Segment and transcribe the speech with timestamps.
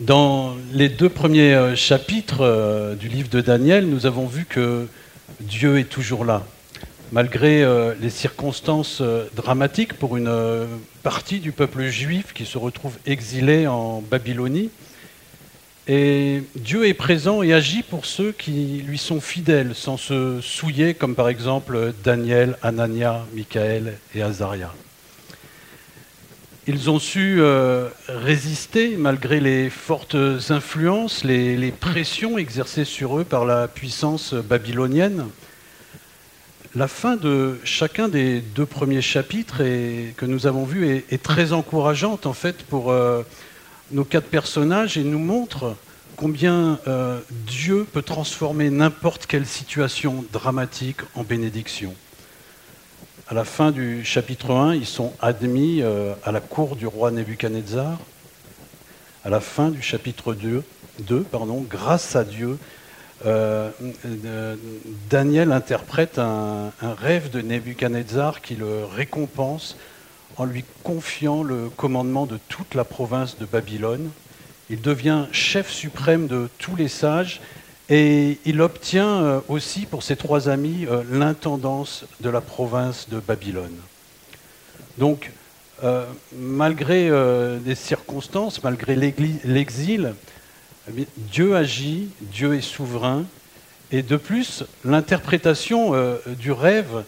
[0.00, 4.86] Dans les deux premiers euh, chapitres euh, du livre de Daniel, nous avons vu que
[5.40, 6.44] Dieu est toujours là,
[7.10, 9.02] malgré euh, les circonstances
[9.34, 10.32] dramatiques pour une
[11.02, 14.70] partie du peuple juif qui se retrouve exilé en Babylonie.
[15.88, 20.94] Et Dieu est présent et agit pour ceux qui lui sont fidèles, sans se souiller,
[20.94, 24.72] comme par exemple Daniel, Anania, Michael et Azaria.
[26.70, 30.18] Ils ont su euh, résister malgré les fortes
[30.50, 35.24] influences, les, pressions exercées sur eux par la puissance babylonienne.
[36.74, 39.62] La fin de chacun des deux premiers chapitres
[40.14, 43.22] que nous avons vus est, très encourageante en fait pour euh,
[43.90, 45.74] nos quatre personnages et nous montre
[46.16, 51.94] combien euh, Dieu peut transformer n'importe quelle situation dramatique en bénédiction
[53.28, 57.10] à la fin du chapitre 1, ils sont admis euh, à la cour du roi
[57.10, 57.98] Nebuchadnezzar.
[59.22, 60.62] À la fin du chapitre 2,
[61.00, 62.58] 2 pardon, grâce à Dieu,
[63.26, 63.70] euh,
[64.24, 64.56] euh,
[65.10, 69.76] Daniel interprète un, un, rêve de Nebuchadnezzar qui le récompense
[70.38, 74.08] en lui confiant le commandement de toute la province de Babylone.
[74.70, 77.42] Il devient chef suprême de tous les sages
[77.90, 83.18] et il obtient euh, aussi pour ses trois amis euh, l'intendance de la province de
[83.18, 83.76] Babylone.
[84.98, 85.32] Donc,
[85.84, 86.04] euh,
[86.36, 87.08] malgré
[87.64, 90.14] les circonstances, malgré l'exil,
[90.88, 93.24] eh Dieu agit, Dieu est souverain.
[93.92, 95.94] Et de plus, l'interprétation
[96.26, 97.04] du rêve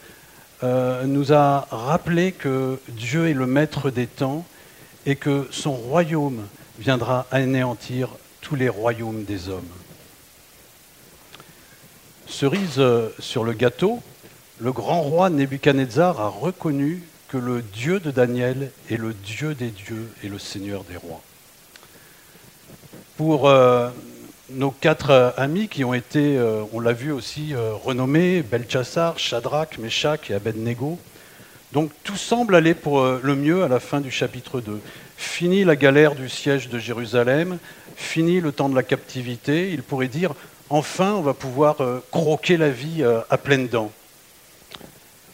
[0.63, 4.47] nous a rappelé que Dieu est le maître des temps
[5.05, 6.47] et que son royaume
[6.79, 9.69] viendra anéantir tous les royaumes des hommes.
[12.31, 14.01] Cerise euh, sur le gâteau,
[14.61, 19.71] le grand roi Nebuchadnezzar a reconnu que le Dieu de Daniel est le Dieu des
[19.71, 21.21] dieux et le Seigneur des rois.
[23.17, 23.91] Pour euh,
[24.51, 26.41] nos quatre euh, amis qui ont été,
[26.73, 27.53] on l'a vu aussi,
[27.85, 30.99] renommés, Belchassar, Shadrach, Meshach et Abednego,
[31.73, 34.81] donc tout semble aller pour le mieux à la fin du chapitre 2.
[35.17, 37.59] Fini la galère du siège de Jérusalem,
[37.97, 40.35] fini le temps de la captivité, il pourrait dire
[40.71, 43.93] enfin on va pouvoir euh, croquer la vie euh, à pleines dents.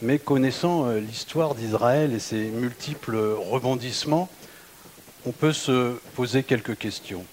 [0.03, 4.29] Mais connaissant euh, l'histoire d'Israël et ses multiples rebondissements,
[5.27, 7.25] on peut se poser quelques questions.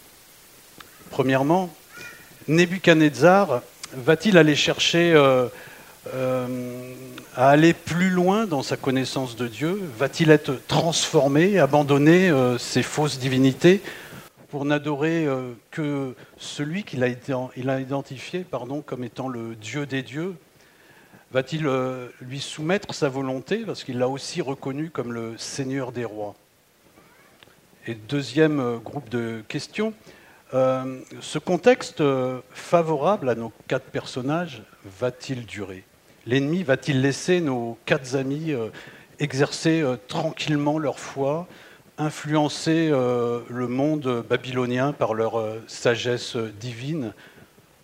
[1.10, 1.70] Premièrement,
[2.48, 3.62] Nebuchadnezzar
[3.94, 5.16] va-t-il aller chercher
[6.16, 9.80] à aller plus loin dans sa connaissance de Dieu?
[10.00, 13.84] Va-t-il être transformé, abandonner ses fausses divinités?
[14.54, 20.36] Pour n'adorer euh, que celui qu'il a, identifié pardon, comme étant le Dieu des dieux.
[21.32, 26.06] Va-t-il euh, lui soumettre sa volonté parce qu'il l'a aussi reconnu comme le Seigneur des
[26.06, 26.36] rois?
[27.88, 29.92] Et deuxième euh, groupe de questions,
[30.52, 32.04] ce contexte
[32.52, 35.84] favorable à nos quatre personnages va-t-il durer?
[36.28, 38.54] L'ennemi va-t-il laisser nos quatre amis
[39.18, 41.48] exercer tranquillement leur foi
[41.98, 47.14] influencer euh, le monde babylonien par leur euh, sagesse divine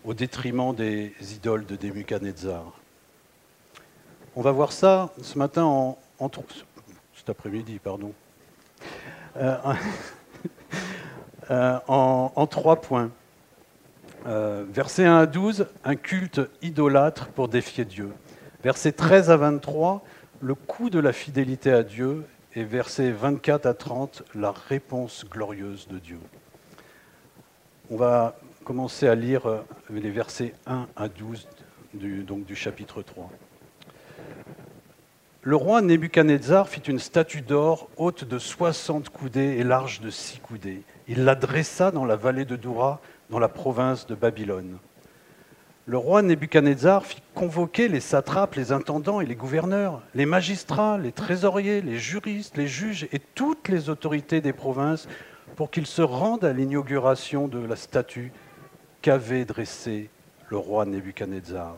[0.03, 2.73] au détriment des idoles de Nebuchadnezzar.
[4.35, 5.97] On va voir ça ce matin en,
[7.15, 8.13] cet après-midi, pardon,
[9.37, 9.55] euh,
[11.87, 13.11] en, trois points.
[14.25, 18.11] verset 1 à 12, un culte idolâtre pour défier Dieu.
[18.63, 20.03] Verset 13 à 23,
[20.41, 22.25] le coût de la fidélité à Dieu
[22.55, 26.19] et versets 24 à 30, la réponse glorieuse de Dieu.
[27.91, 31.47] On va commencer à lire euh, les versets 1 à 12
[31.93, 33.29] du, donc du chapitre 3.
[35.41, 40.39] Le roi Nebuchadnezzar fit une statue d'or haute de 60 coudées et large de 6
[40.39, 40.83] coudées.
[41.07, 42.99] Il la dressa dans la vallée de Doura,
[43.29, 44.77] dans la province de Babylone
[45.89, 51.11] le roi Nebuchadnezzar fit convoquer les satrapes, les intendants et les gouverneurs, les magistrats, les
[51.11, 55.07] trésoriers, les juristes, les juges et toutes les autorités des provinces
[55.55, 58.31] pour qu'ils se rendent à l'inauguration de la statue
[59.01, 60.11] qu'avait dressée
[60.49, 61.75] le roi Nebuchadnezzar.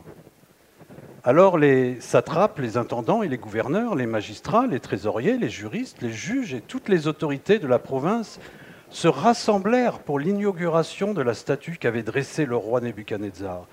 [1.23, 6.11] Alors les satrapes, les intendants et les gouverneurs, les magistrats, les trésoriers, les juristes, les
[6.11, 8.41] juges et toutes les autorités de la province
[8.89, 13.67] se rassemblèrent pour l'inauguration de la statue qu'avait dressée le roi Nebuchadnezzar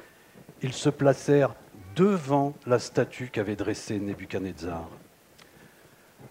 [0.62, 1.54] ils se placèrent
[1.96, 4.88] devant la statue qu'avait dressée Nebuchadnezzar.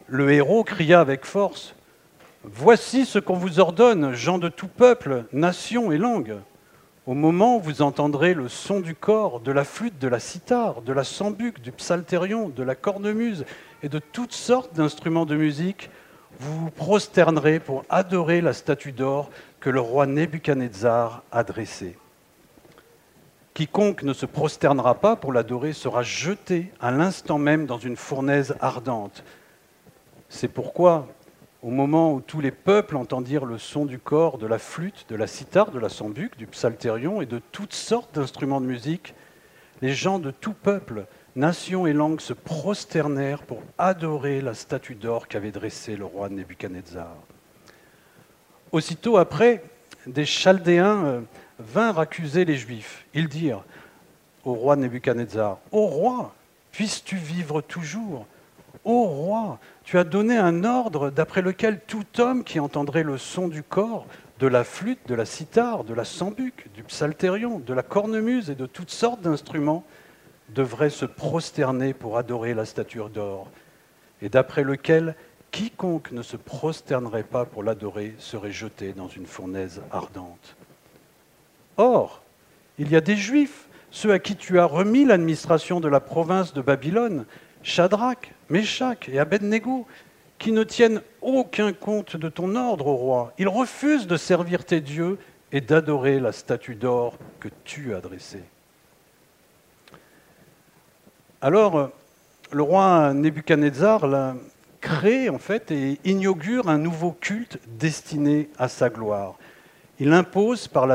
[0.08, 1.76] Le héros cria avec force
[2.44, 6.38] Voici ce qu'on vous ordonne, gens de tout peuple, nation et langue.
[7.06, 10.82] Au moment où vous entendrez le son du corps, de la flûte, de la cithare,
[10.82, 13.46] de la sambuc, du psalterion, de la cornemuse
[13.84, 15.90] et de toutes sortes d'instruments de musique,
[16.40, 19.30] vous vous prosternerez pour adorer la statue d'or
[19.60, 21.98] que le roi Nebuchadnezzar a dressée.
[23.57, 28.56] Quiconque ne se prosternera pas pour l'adorer sera jeté à l'instant même dans une fournaise
[28.59, 29.24] ardente.
[30.30, 31.07] C'est pourquoi,
[31.63, 35.15] au moment où tous les peuples entendirent le son du corps, de la flûte, de
[35.15, 39.15] la cithare, de la sambuc, du psalterion et de toutes sortes d'instruments de musique,
[39.81, 45.27] les gens de tout peuple, nation et langue se prosternèrent pour adorer la statue d'or
[45.27, 47.15] qu'avait dressée le roi Nebuchadnezzar.
[48.71, 49.63] Aussitôt après,
[50.06, 51.21] des Chaldéens euh,
[51.59, 53.06] vinrent accuser les Juifs.
[53.13, 53.63] Ils dirent
[54.44, 56.33] au roi Nebuchadnezzar, Ô roi,
[56.71, 58.25] puisses-tu vivre toujours?
[58.86, 63.48] Ô roi, tu as donné un ordre d'après lequel tout homme qui entendrait le son
[63.48, 64.06] du corps,
[64.39, 68.56] de la flûte, de la cithare, de la sambuc, du psalterion, de la cornemuse et
[68.56, 69.83] de toutes sortes d'instruments
[70.50, 73.50] devrait se prosterner pour adorer la statue d'or,
[74.21, 75.15] et d'après lequel
[75.51, 80.56] quiconque ne se prosternerait pas pour l'adorer serait jeté dans une fournaise ardente.
[81.78, 82.22] Or,
[82.80, 86.54] il y a des Juifs, ceux à qui tu as remis l'administration de la province
[86.54, 87.26] de Babylone,
[87.64, 89.88] Shadrach, Meshach et Abednego,
[90.40, 93.34] qui ne tiennent aucun compte de ton ordre, au roi.
[93.38, 95.18] Ils refusent de servir tes dieux
[95.52, 98.44] et d'adorer la statue d'or que tu as dressée.
[101.42, 101.92] Alors,
[102.52, 104.36] le roi Nebuchadnezzar
[104.82, 109.38] crée en fait et inaugure un nouveau culte destiné à sa gloire
[110.00, 110.88] il impose par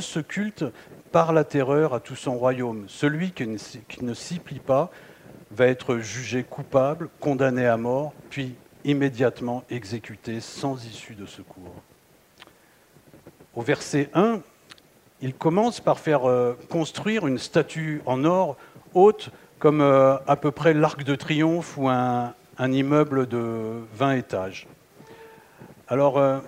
[0.00, 0.64] ce culte
[1.12, 2.84] par la terreur à tout son royaume.
[2.88, 4.90] Celui qui ne, qui ne s'y plie pas
[5.50, 8.54] va être jugé coupable, condamné à mort, puis
[8.84, 11.74] immédiatement exécuté sans issue de secours.
[13.54, 14.40] Au verset 1,
[15.20, 18.56] il commence par faire euh, construire une statue en or
[18.94, 24.68] haute comme euh, à peu près l'Arc de Triomphe ou un, immeuble de 20 étages.
[25.88, 26.38] Alors, euh,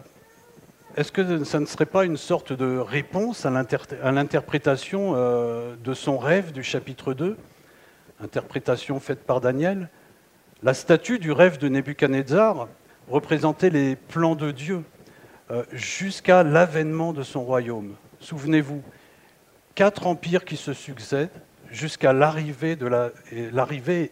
[0.96, 6.18] est-ce que ça ne serait pas une sorte de réponse à l'interprétation euh, de son
[6.18, 7.36] rêve du chapitre 2
[8.22, 9.88] Interprétation faite par Daniel.
[10.62, 12.68] La statue du rêve de Nebuchadnezzar
[13.08, 14.82] représentait les plans de Dieu
[15.50, 17.94] euh, jusqu'à l'avènement de son royaume.
[18.18, 18.82] Souvenez-vous,
[19.74, 21.30] quatre empires qui se succèdent
[21.70, 22.76] jusqu'à l'arrivée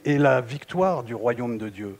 [0.04, 1.98] et la victoire du royaume de Dieu.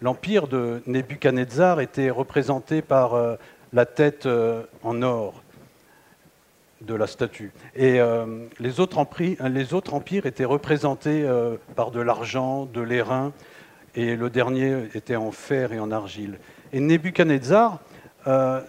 [0.00, 3.34] L'empire de Nebuchadnezzar était représenté par euh,
[3.72, 5.42] la tête euh, en or
[6.80, 7.52] de la statue.
[7.74, 13.32] Et euh, les, autres empires, étaient représentés euh, par de l'argent, de l'airain,
[13.94, 16.38] et le dernier était en fer et en argile.
[16.72, 17.80] Et Nebuchadnezzar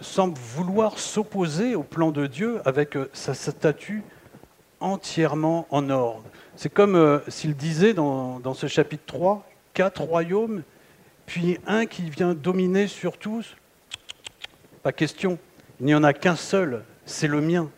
[0.00, 4.02] semble vouloir s'opposer au plan de Dieu avec sa statue
[4.80, 6.22] entièrement en or.
[6.56, 10.62] C'est comme s'il disait dans, dans ce chapitre 3, quatre royaumes,
[11.26, 13.54] puis un qui vient dominer sur tous,
[14.82, 15.38] pas question.
[15.80, 17.70] Il n'y en a qu'un seul, c'est le mien.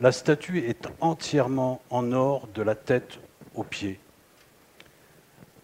[0.00, 3.18] La statue est entièrement en or de la tête
[3.54, 4.00] aux pieds.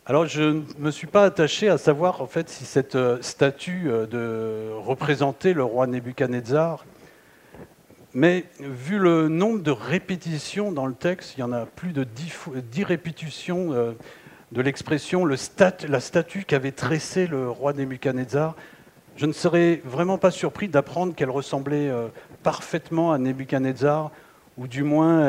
[0.07, 3.91] Alors je ne me suis pas attaché à savoir en fait si cette euh, statue
[3.91, 6.87] euh, de représentait le roi Nebuchadnezzar,
[8.15, 12.05] mais vu le nombre de répétitions dans le texte, il y en a plus de
[12.05, 13.93] dix, répétitions euh,
[14.53, 18.57] de l'expression la statue qu'avait tressé le roi Nebuchadnezzar,
[19.19, 22.07] je ne serais vraiment pas surpris d'apprendre qu'elle ressemblait euh,
[22.45, 24.13] parfaitement à Nebuchadnezzar,
[24.57, 25.23] ou du moins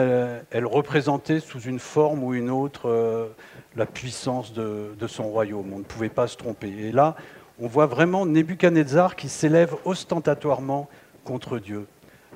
[0.51, 3.27] elle, représentait sous une forme ou une autre euh,
[3.75, 5.73] la puissance de, son royaume.
[5.73, 6.69] On ne pouvait pas se tromper.
[6.69, 7.15] Et là,
[7.59, 10.87] on voit vraiment Nebuchadnezzar qui s'élève ostentatoirement
[11.23, 11.87] contre Dieu.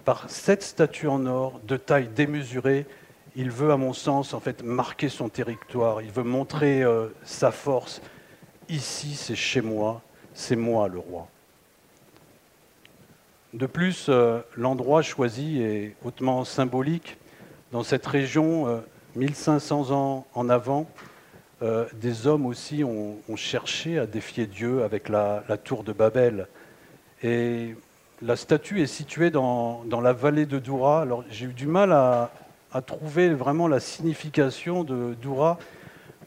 [0.05, 2.87] Par cette statue en or, de taille démesurée,
[3.35, 6.01] il veut, à mon sens, en fait, marquer son territoire.
[6.01, 8.01] Il veut montrer euh, sa force.
[8.69, 10.01] Ici, c'est chez moi,
[10.33, 11.27] c'est moi le roi.
[13.53, 17.17] De plus, euh, l'endroit choisi est hautement symbolique.
[17.71, 18.81] Dans cette région,
[19.15, 20.89] 1500 euh, ans en avant,
[21.61, 26.47] euh, des hommes aussi ont, cherché à défier Dieu avec la, tour de Babel.
[27.21, 27.75] Et
[28.23, 31.03] la statue est située dans, la vallée de Doura.
[31.03, 32.31] Alors j'ai eu du mal à,
[32.87, 35.59] trouver vraiment la signification de Doura,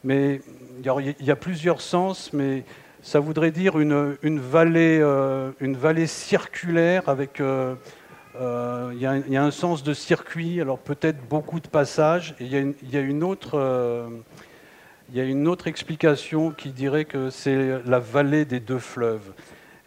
[0.05, 0.39] mais
[0.79, 2.63] il y, a plusieurs sens, mais
[3.01, 7.39] ça voudrait dire une, vallée, euh, vallée circulaire avec.
[7.39, 7.75] Euh,
[8.39, 12.35] euh, il y, a un sens de circuit, alors peut-être beaucoup de passages.
[12.39, 14.09] Il y, a une autre.
[15.11, 19.33] y a une autre explication qui dirait que c'est la vallée des deux fleuves.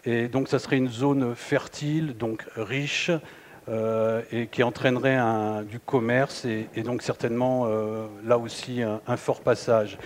[0.04, 3.12] Et donc, ça serait une zone fertile, donc riche,
[4.32, 5.20] et qui entraînerait
[5.70, 7.68] du commerce et, donc certainement
[8.24, 9.96] là aussi un, fort passage.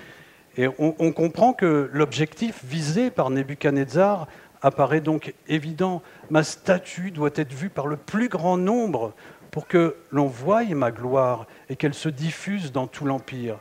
[0.57, 4.29] Et on, comprend que l'objectif visé par Nebuchadnezzar
[4.63, 6.01] apparaît donc évident.
[6.31, 9.15] Ma statue doit être vue par le plus grand nombre
[9.51, 13.59] pour que l'on voie ma gloire et qu'elle se diffuse dans tout l'Empire.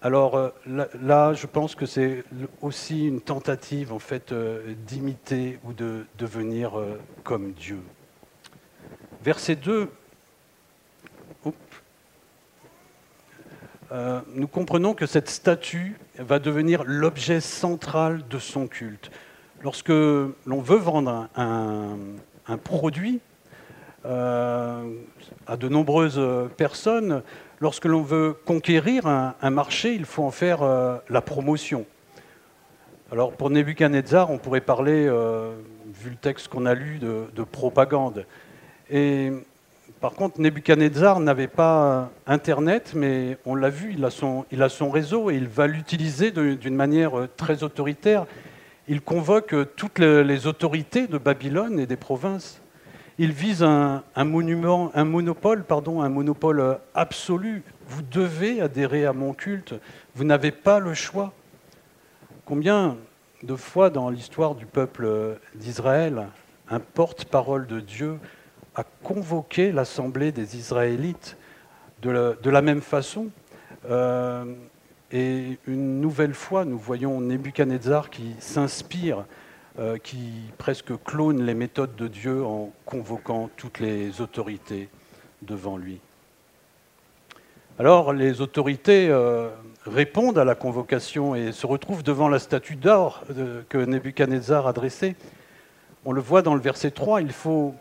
[0.00, 0.50] Alors euh,
[1.02, 2.22] là, je pense que c'est
[2.62, 7.80] aussi une tentative en fait euh, d'imiter ou de devenir euh, comme Dieu.
[9.22, 9.90] Verset 2.
[13.90, 19.10] Nous comprenons que cette statue va devenir l'objet central de son culte.
[19.62, 21.96] Lorsque l'on veut vendre un,
[22.64, 23.20] produit
[24.04, 26.20] à de nombreuses
[26.56, 27.22] personnes,
[27.60, 31.86] lorsque l'on veut conquérir un, marché, il faut en faire euh, la promotion.
[33.10, 35.54] Alors pour Nebuchadnezzar, on pourrait parler, euh,
[35.86, 38.26] vu le texte qu'on a lu, de, propagande.
[38.90, 39.32] Et
[40.00, 45.36] par contre, Nebuchadnezzar n'avait pas Internet, mais on l'a vu, il a, son, réseau et
[45.36, 48.26] il va l'utiliser d'une manière euh, très autoritaire.
[48.86, 52.60] Il convoque toutes les autorités de Babylone et des provinces
[53.18, 57.64] il vise un monopole, pardon, un monopole absolu.
[57.88, 59.74] Vous devez adhérer à mon culte.
[60.14, 61.32] Vous n'avez pas le choix.
[62.44, 62.96] Combien
[63.42, 66.28] de fois dans l'histoire du peuple d'Israël,
[66.70, 68.20] un porte-parole de Dieu
[68.78, 71.36] a convoqué l'assemblée des Israélites
[72.02, 72.10] de
[72.48, 73.26] la, même façon
[73.90, 74.44] euh,
[75.10, 79.24] Et une nouvelle fois, nous voyons Nebuchadnezzar qui s'inspire
[79.80, 84.88] euh, qui presque clone les méthodes de Dieu en convoquant toutes les autorités
[85.42, 86.00] devant lui.
[87.80, 89.48] Alors les autorités euh,
[89.86, 93.24] répondent à la convocation et se retrouvent devant la statue d'or
[93.68, 95.16] que Nebuchadnezzar a dressée.
[96.04, 97.74] On le voit dans le verset 3, il faut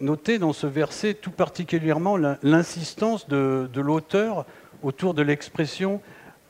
[0.00, 4.46] noter dans ce verset tout particulièrement l'insistance de, l'auteur
[4.82, 6.00] autour de l'expression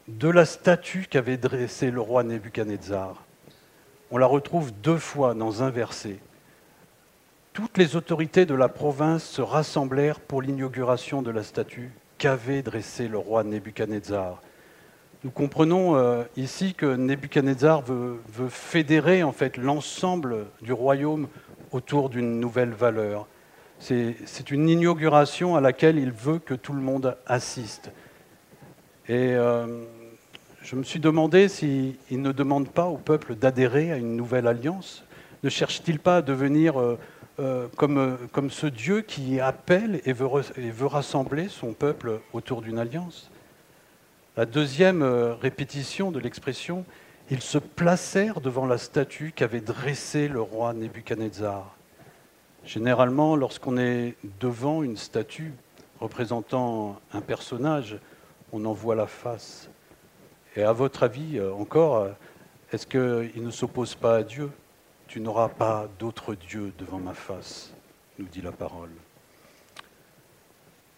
[0.08, 3.24] de la statue qu'avait dressée le roi Nebuchadnezzar
[4.14, 6.18] on la retrouve deux fois dans un verset.
[7.52, 13.08] Toutes les autorités de la province se rassemblèrent pour l'inauguration de la statue qu'avait dressée
[13.08, 14.40] le roi Nebuchadnezzar.
[15.24, 21.26] Nous comprenons euh, ici que Nebuchadnezzar veut, veut fédérer en fait l'ensemble du royaume
[21.72, 23.26] autour d'une nouvelle valeur.
[23.78, 27.90] C'est une inauguration à laquelle il veut que tout le monde assiste.
[29.06, 29.84] Et euh,
[30.62, 35.04] je me suis demandé s'il ne demande pas au peuple d'adhérer à une nouvelle alliance.
[35.42, 36.98] Ne cherche-t-il pas à devenir euh,
[37.40, 42.78] euh, comme, ce Dieu qui appelle et veut, et veut rassembler son peuple autour d'une
[42.78, 43.30] alliance?
[44.38, 46.86] La deuxième répétition de l'expression,
[47.30, 51.76] ils se placèrent devant la statue qu'avait dressée le roi Nebuchadnezzar.
[52.64, 55.52] Généralement, lorsqu'on est devant une statue
[56.00, 57.98] représentant un personnage,
[58.52, 59.68] on en voit la face.
[60.56, 62.10] Et à votre avis, euh, encore, euh,
[62.72, 64.50] est-ce qu'il ne s'oppose pas à Dieu?
[65.08, 67.74] Tu n'auras pas d'autre Dieu devant ma face,
[68.18, 68.90] nous dit la parole.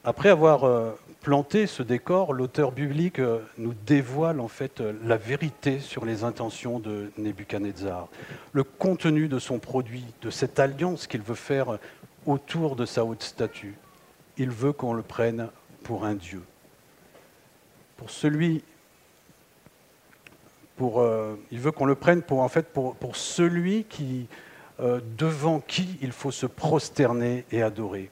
[0.06, 3.20] Après avoir euh, planté ce décor, l'auteur biblique
[3.58, 8.08] nous dévoile en fait la vérité sur les intentions de Nebuchadnezzar,
[8.52, 11.78] le contenu de son produit, de cette alliance qu'il veut faire
[12.25, 13.75] autour de sa haute statue.
[14.38, 15.48] Il veut qu'on le prenne
[15.82, 16.42] pour un Dieu.
[17.96, 18.62] Pour celui
[20.80, 24.28] euh, il veut qu'on le prenne pour, en fait, pour, celui qui,
[24.80, 28.10] euh, devant qui il faut se prosterner et adorer.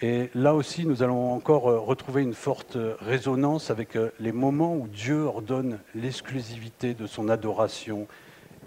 [0.00, 4.86] Et là aussi, nous allons encore euh, retrouver une forte résonance avec les moments où
[4.86, 8.06] Dieu ordonne l'exclusivité de son adoration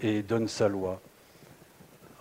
[0.02, 1.00] et donne sa loi.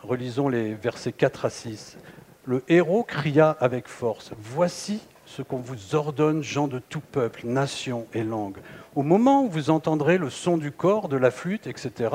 [0.04, 1.98] Relisons les versets 4 à 6.
[2.46, 8.08] Le héros cria avec force, Voici ce qu'on vous ordonne, gens de tout peuple, nation
[8.14, 8.58] et langue.
[8.96, 12.10] Au moment où vous entendrez le son du corps, de la flûte, etc.,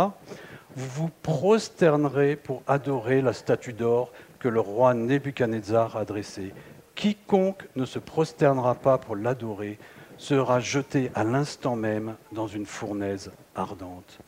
[0.74, 6.52] vous vous prosternerez pour adorer la statue d'or que le roi Nebuchadnezzar a dressée.
[6.96, 9.78] Quiconque ne se prosternera pas pour l'adorer
[10.18, 14.18] sera jeté à l'instant même dans une fournaise ardente.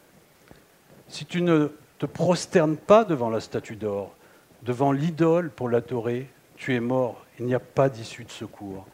[1.08, 4.14] Si tu ne te prosternes pas devant la statue d'or,
[4.62, 8.86] devant l'idole pour l'adorer, tu es mort, il n'y a pas d'issue de secours.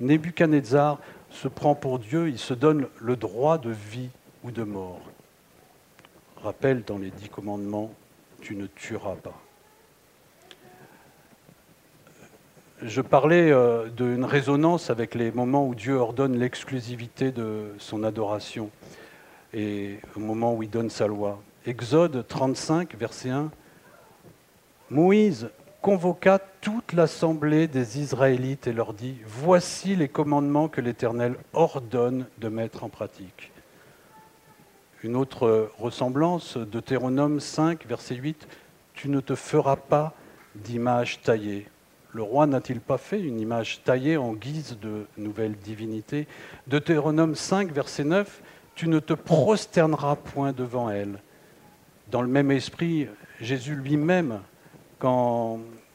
[0.00, 0.98] Nebuchadnezzar
[1.30, 4.10] se prend pour Dieu, il se donne le droit de vie
[4.42, 5.00] ou de mort.
[6.42, 7.90] Rappelle dans les dix commandements,
[8.42, 9.40] tu ne tueras pas.
[12.82, 18.68] Je parlais euh, d'une résonance avec les moments où Dieu ordonne l'exclusivité de son adoration
[19.52, 21.40] et au moment où il donne sa loi.
[21.66, 23.52] Exode 35, verset 1.
[24.90, 25.50] Moïse
[25.82, 32.48] convoqua toute l'assemblée des Israélites et leur dit, Voici les commandements que l'Éternel ordonne de
[32.48, 33.52] mettre en pratique.
[35.04, 38.48] une autre ressemblance, Deutéronome 5, verset 8,
[38.94, 40.12] Tu ne te feras pas
[40.56, 41.68] d'image taillée.
[42.14, 46.28] Le roi n'a-t-il pas fait une image taillée en guise de nouvelle divinité?
[46.68, 48.40] Deutéronome 5, verset 9,
[48.76, 51.18] Tu ne te prosterneras point devant elle.
[52.12, 53.08] Dans le même esprit,
[53.40, 54.38] Jésus lui-même,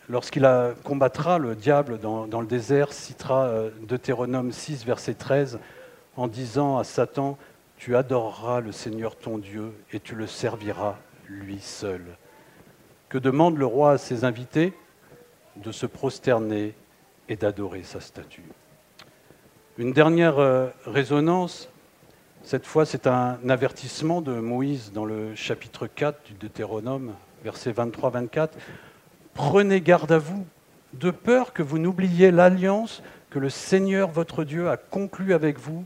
[0.10, 0.46] lorsqu'il
[0.84, 5.58] combattra le diable dans, dans, le désert, citera euh, Deutéronome 6, verset 13,
[6.18, 7.38] en disant à Satan,
[7.78, 10.98] tu adoreras le Seigneur ton Dieu et tu le serviras
[11.30, 12.02] lui seul.
[13.08, 14.74] Que demande le roi à ses invités?
[15.63, 16.74] De se prosterner
[17.28, 18.44] et d'adorer sa statue.
[19.78, 21.70] Une dernière euh, résonance,
[22.44, 27.13] cette fois c'est un avertissement de Moïse dans le chapitre 4 du Deutéronome,
[27.44, 28.50] versets 23-24.
[29.34, 30.46] Prenez garde à vous,
[30.94, 35.86] de peur que vous n'oubliez l'alliance que le Seigneur votre Dieu a conclue avec vous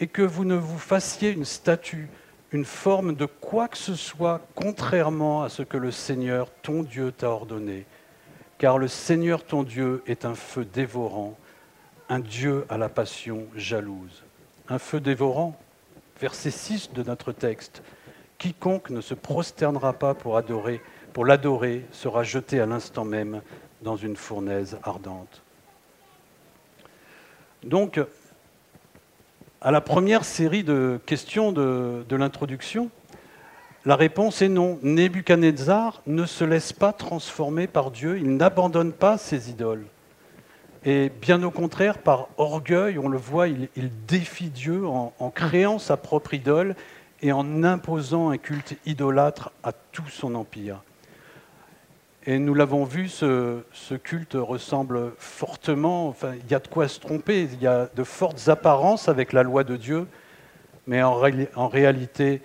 [0.00, 2.08] et que vous ne vous fassiez une statue,
[2.52, 7.12] une forme de quoi que ce soit contrairement à ce que le Seigneur ton Dieu
[7.12, 7.84] t'a ordonné.
[8.58, 11.38] Car le Seigneur ton Dieu est un feu dévorant,
[12.08, 14.24] un Dieu à la passion jalouse.
[14.68, 15.58] Un feu dévorant,
[16.20, 17.82] verset 6 de notre texte.
[18.38, 20.80] Quiconque ne se prosternera pas pour adorer,
[21.12, 23.42] pour l'adorer, sera jeté à l'instant même
[23.82, 25.42] dans une fournaise ardente.
[27.64, 28.00] Donc,
[29.60, 32.90] à la première série de questions de, l'introduction,
[33.84, 34.78] la réponse est non.
[34.82, 39.86] Nebuchadnezzar ne se laisse pas transformer par Dieu, il n'abandonne pas ses idoles.
[40.84, 43.68] Et bien au contraire, par orgueil, on le voit, il,
[44.06, 46.76] défie Dieu en, créant sa propre idole
[47.20, 50.82] et en imposant un culte idolâtre à tout son empire.
[52.26, 53.62] Et nous l'avons vu, ce,
[54.02, 58.04] culte ressemble fortement, enfin, il y a de quoi se tromper, il y a de
[58.04, 60.06] fortes apparences avec la loi de Dieu,
[60.86, 62.42] mais en, réalité,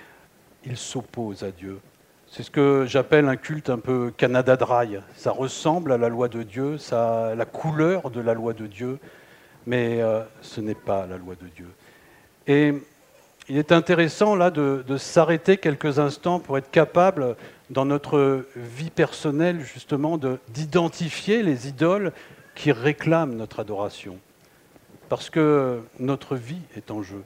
[0.66, 1.80] il s'oppose à Dieu.
[2.28, 4.98] C'est ce que j'appelle un culte un peu Canada Dry.
[5.16, 8.66] Ça ressemble à la loi de Dieu, ça a la couleur de la loi de
[8.66, 8.98] Dieu,
[9.68, 11.68] mais euh, ce n'est pas la loi de Dieu.
[12.48, 12.74] Et
[13.50, 17.36] il est intéressant là de, s'arrêter quelques instants pour être capable,
[17.70, 22.14] dans notre vie personnelle, justement, d'identifier les idoles
[22.56, 24.18] qui réclament notre adoration.
[25.10, 27.24] Parce que notre vie est en jeu.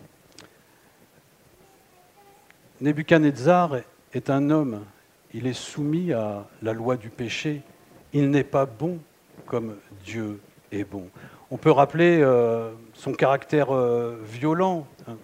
[2.80, 3.78] Nebuchadnezzar
[4.14, 4.84] est un homme,
[5.34, 7.64] il est soumis à la loi du péché,
[8.14, 9.00] il n'est pas bon
[9.48, 10.40] comme Dieu
[10.72, 11.10] est bon.
[11.50, 14.86] On peut rappeler euh, son caractère euh, violent.
[15.08, 15.16] Hein.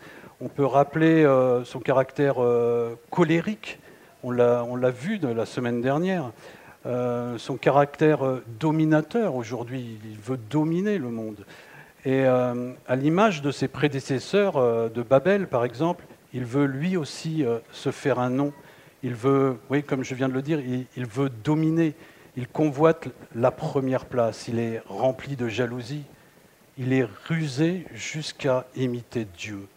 [0.41, 2.37] On peut rappeler euh, son caractère
[3.11, 3.79] colérique,
[4.23, 6.31] on l'a vu la semaine dernière,
[6.85, 8.19] son caractère
[8.59, 11.45] dominateur aujourd'hui, il veut dominer le monde.
[12.03, 17.91] Et à l'image de ses prédécesseurs de Babel, par exemple, il veut lui aussi se
[17.91, 18.53] faire un nom.
[19.03, 21.93] Il veut, oui, comme je viens de le dire, il veut dominer.
[22.35, 24.47] Il convoite la première place.
[24.47, 26.03] Il est rempli de jalousie.
[26.77, 29.67] Il est rusé jusqu'à imiter Dieu.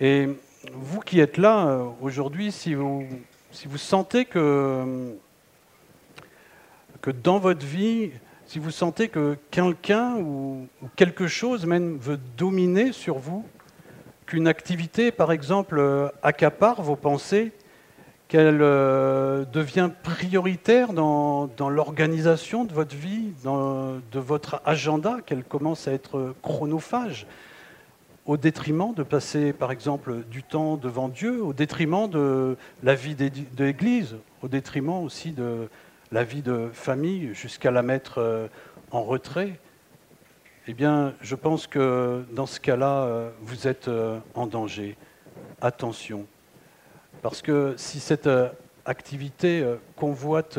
[0.00, 0.28] Et
[0.72, 3.06] vous qui êtes là euh, aujourd'hui, si vous,
[3.76, 5.14] sentez que
[7.22, 8.10] dans votre vie,
[8.46, 10.66] si vous sentez que quelqu'un ou,
[10.96, 13.44] quelque chose même veut dominer sur vous,
[14.30, 17.50] qu'une activité, par exemple, euh, accapare vos pensées,
[18.28, 25.88] qu'elle euh, devient prioritaire dans, dans l'organisation de votre vie, de votre agenda, qu'elle commence
[25.88, 27.26] à être chronophage,
[28.24, 33.16] au détriment de passer, par exemple, du temps devant Dieu, au détriment de la vie
[33.16, 34.14] de l'Église,
[34.44, 35.68] au détriment aussi de
[36.12, 38.46] la vie de famille, jusqu'à la mettre euh,
[38.92, 39.58] en retrait,
[40.70, 44.96] eh bien, je pense que dans ce cas-là, euh, vous êtes euh, en danger.
[45.60, 46.26] Attention.
[47.22, 48.28] Parce que si cette
[48.84, 50.58] activité convoite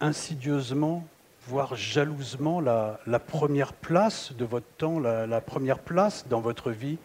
[0.00, 1.06] insidieusement
[1.46, 6.98] voire jalousement la, première place de votre temps, la, première place dans votre vie,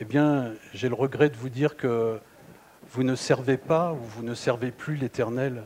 [0.00, 2.18] eh bien, j'ai le regret de vous dire que
[2.92, 5.64] vous ne servez pas ou vous ne servez plus l'Éternel.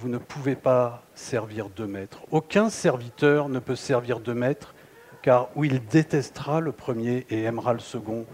[0.00, 2.20] Vous ne pouvez pas servir deux maîtres.
[2.30, 4.72] Aucun serviteur ne peut servir deux maîtres,
[5.22, 8.24] car où il détestera le premier et aimera le second,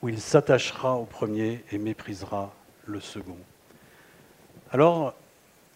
[0.00, 2.54] où il s'attachera au premier et méprisera
[2.86, 3.36] le second.
[4.72, 5.12] Alors,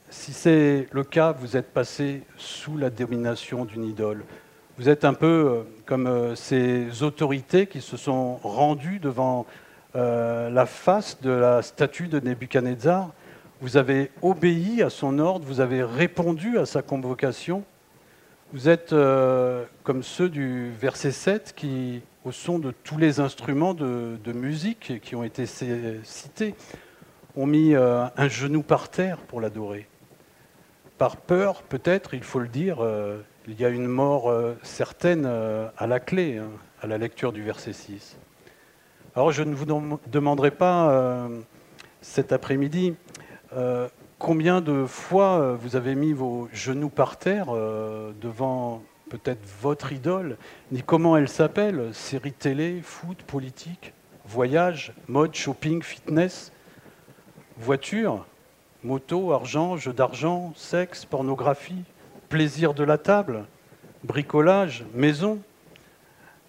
[0.09, 4.25] si c'est le cas, vous êtes passé sous la domination d'une idole.
[4.79, 9.45] Vous êtes un peu euh, comme euh, ces autorités qui se sont rendues devant
[9.95, 13.11] euh, la face de la statue de Nebuchadnezzar.
[13.65, 17.65] Vous avez obéi à son ordre, vous avez répondu à sa convocation,
[18.53, 23.73] Vous êtes euh, comme ceux du verset 7 qui, au son de tous les instruments
[23.73, 26.55] de, musique qui ont été cités,
[27.37, 29.89] ont mis euh, un genou par terre pour l'adorer.
[30.99, 34.31] Par peur, peut-être, il faut le dire, euh, il y a une mort
[34.63, 36.51] certaine à la clé, hein,
[36.83, 38.19] à la lecture du verset 6.
[39.17, 39.65] Alors je ne vous
[40.07, 41.31] demanderai pas
[42.03, 42.95] cet après-midi
[44.19, 47.47] combien de fois vous avez mis vos genoux par terre
[48.21, 50.37] devant peut-être votre idole,
[50.73, 53.93] ni comment elle s'appelle, série télé, foot, politique,
[54.27, 56.53] voyage, mode, shopping, fitness,
[57.59, 58.27] voiture,
[58.83, 61.85] moto, argent, jeu d'argent, sexe, pornographie,
[62.29, 63.45] plaisir de la table,
[64.03, 65.39] bricolage, maison?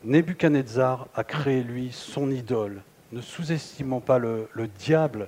[0.03, 2.81] Nebuchadnezzar a créé, lui, son idole.
[3.11, 5.27] Ne sous-estimons pas le, diable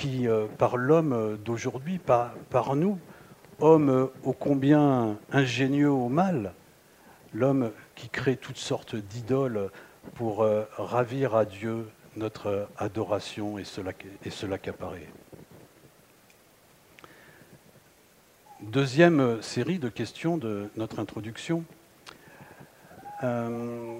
[0.00, 2.98] qui, euh, par l'homme d'aujourd'hui, par, par nous,
[3.58, 6.54] homme ô combien ingénieux au mal,
[7.34, 9.70] l'homme qui crée toutes sortes d'idoles
[10.14, 11.86] pour euh, ravir à Dieu
[12.16, 15.06] notre adoration et cela et.
[18.62, 21.62] Deuxième série de questions de notre introduction.
[23.22, 23.98] Euh,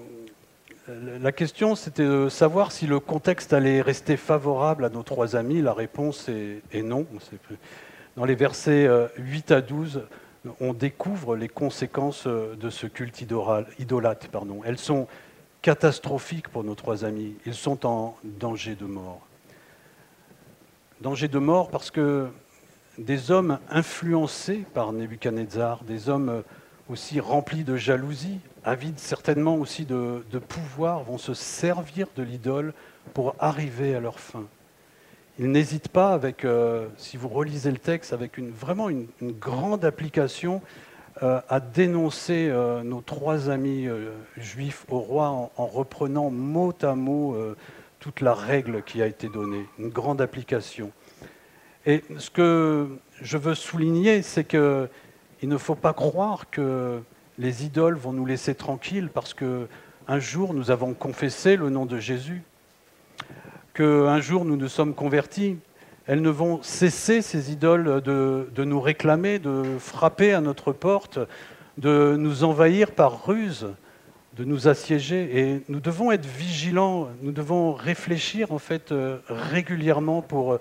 [0.88, 5.60] la question, c'était de savoir si le contexte allait rester favorable à nos trois amis.
[5.62, 7.06] La réponse est, non.
[8.16, 8.88] Dans les versets
[9.18, 10.02] 8 euh, à 12,
[10.60, 14.26] on découvre les conséquences euh, de ce culte idolâtre.
[14.64, 15.06] Elles sont
[15.62, 17.34] catastrophiques pour nos trois amis.
[17.46, 19.20] Ils sont en danger de mort.
[21.02, 22.28] Danger de mort parce que
[22.98, 26.42] des hommes influencés par Nebuchadnezzar, des hommes
[26.90, 32.72] aussi remplis de jalousie, avides certainement aussi de, pouvoir, vont se servir de l'idole
[33.14, 34.44] pour arriver à leur fin
[35.40, 39.86] il n'hésite pas, avec, euh, si vous relisez le texte, avec une, vraiment une, grande
[39.86, 40.60] application
[41.22, 43.88] euh, à dénoncer euh, nos trois amis
[44.36, 47.36] juifs au roi en, reprenant mot à mot
[48.00, 49.66] toute la règle qui a été donnée.
[49.78, 50.92] Une grande application.
[51.86, 52.88] Et ce que
[53.22, 54.44] je veux souligner, c'est
[55.40, 57.00] qu'il ne faut pas croire que
[57.38, 61.98] les idoles vont nous laisser tranquilles parce qu'un jour nous avons confessé le nom de
[61.98, 62.42] Jésus.
[63.72, 65.56] Qu'un jour nous nous sommes convertis,
[66.06, 71.18] elles ne vont cesser, ces idoles, de, nous réclamer, de frapper à notre porte,
[71.78, 73.68] de nous envahir par ruse,
[74.36, 75.38] de nous assiéger.
[75.38, 80.58] Et nous devons être vigilants, nous devons réfléchir en fait euh, régulièrement pour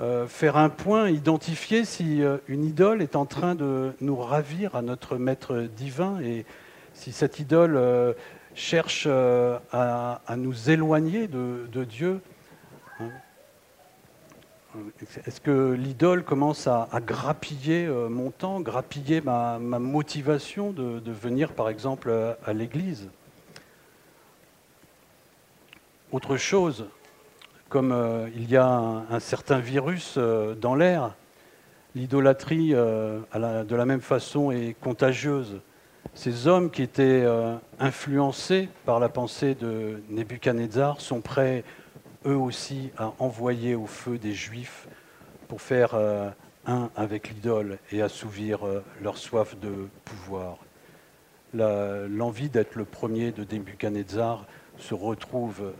[0.00, 4.74] euh, faire un point, identifier si euh, une idole est en train de nous ravir
[4.74, 6.46] à notre maître divin et
[6.94, 7.78] si cette idole
[8.54, 12.20] cherche à, nous éloigner de Dieu.
[15.26, 21.68] Est-ce que l'idole commence à, grappiller euh, mon temps, grappiller ma, motivation de, venir, par
[21.68, 23.08] exemple, à, l'église?
[26.12, 26.86] Autre chose,
[27.70, 31.14] comme euh, il y a un, certain virus euh, dans l'air,
[31.94, 35.60] l'idolâtrie, de la même façon, est contagieuse.
[36.14, 37.24] Ces hommes qui étaient
[37.80, 41.64] influencés par la pensée de Nebuchadnezzar sont prêts
[42.26, 44.88] eux aussi à envoyer au feu des Juifs
[45.48, 46.30] pour faire euh,
[46.66, 50.58] un avec l'idole et assouvir euh, leur soif de pouvoir.
[51.52, 54.46] L'envie d'être le premier de Nebuchadnezzar
[54.78, 55.72] se retrouve euh,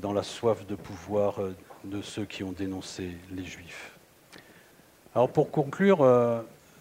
[0.00, 1.40] dans la soif de pouvoir
[1.84, 3.92] de ceux qui ont dénoncé les Juifs.
[5.14, 6.04] Alors pour conclure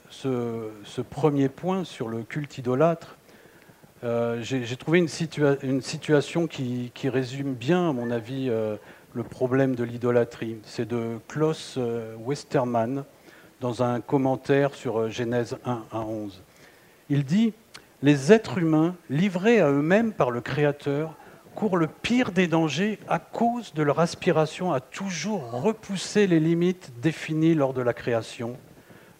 [0.09, 3.17] ce, premier point sur le culte idolâtre,
[4.03, 8.75] euh, j'ai trouvé une, situation qui, résume bien, à mon avis, euh,
[9.13, 10.57] le problème de l'idolâtrie.
[10.63, 13.03] C'est de Klaus euh, Westermann
[13.61, 16.43] dans un commentaire sur Genèse 1 à 11.
[17.09, 17.53] Il dit
[18.03, 21.15] Les êtres humains, livrés à eux-mêmes par le Créateur,
[21.55, 26.91] courent le pire des dangers à cause de leur aspiration à toujours repousser les limites
[27.01, 28.57] définies lors de la création,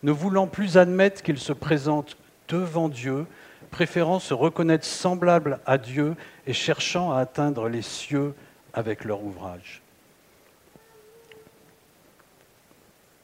[0.04, 2.17] ne voulant plus admettre qu'ils se présentent
[2.48, 3.26] devant Dieu
[3.71, 6.15] préférant se reconnaître semblable à Dieu
[6.48, 8.34] et cherchant à atteindre les cieux
[8.74, 9.82] avec leur ouvrage.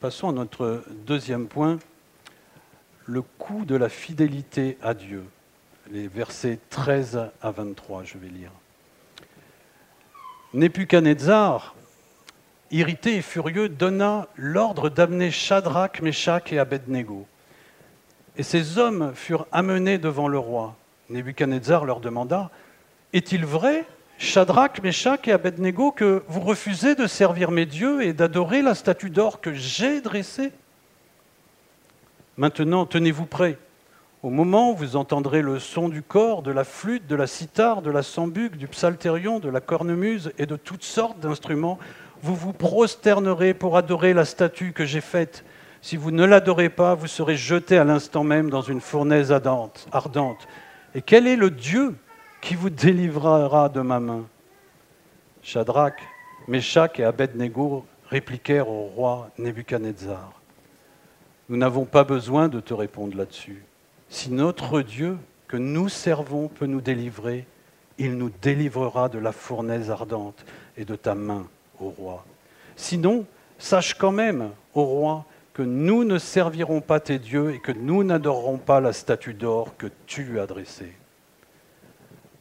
[0.00, 1.78] Passons à notre deuxième point,
[3.06, 5.24] le coût de la fidélité à Dieu.
[5.90, 8.50] Les versets 13 à 23, je vais lire.
[10.54, 11.74] Nebuchadnezzar,
[12.70, 17.26] irrité et furieux, donna l'ordre d'amener Shadrach, Meshach et Abednego.
[18.36, 20.76] Et ces hommes furent amenés devant le roi.
[21.08, 22.50] Nebuchadnezzar leur demanda
[23.14, 23.84] Est-il vrai,
[24.18, 29.10] Shadrach, Meshach et Abednego, que vous refusez de servir mes dieux et d'adorer la statue
[29.10, 30.52] d'or que j'ai dressée
[32.36, 33.58] Maintenant, tenez-vous prêts.
[34.22, 37.82] Au moment où vous entendrez le son du corps, de la flûte, de la cithare,
[37.82, 41.76] de la sambuc, du psalterion, de la cornemuse et de toutes sortes d'instruments,
[42.22, 45.44] vous vous prosternerez pour adorer la statue que j'ai faite.
[45.80, 49.88] Si vous ne l'adorez pas, vous serez jeté à l'instant même dans une fournaise ardente.
[50.94, 51.96] Et quel est le Dieu
[52.40, 54.24] qui vous délivrera de ma main?
[55.42, 56.00] Shadrach,
[56.46, 60.40] Meshach et Abednego répliquèrent au roi Nebuchadnezzar.
[61.48, 63.64] Nous n'avons pas besoin de te répondre là-dessus.
[64.12, 65.16] Si notre Dieu
[65.48, 67.46] que nous servons peut nous délivrer,
[67.96, 70.44] il nous délivrera de la fournaise ardente
[70.76, 71.48] et de ta main,
[71.80, 72.22] ô roi.
[72.76, 73.24] Sinon,
[73.58, 78.04] sache quand même, ô roi, que nous ne servirons pas tes dieux et que nous
[78.04, 80.92] n'adorerons pas la statue d'or que tu as dressée.